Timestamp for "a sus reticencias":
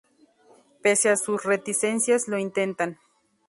1.09-2.27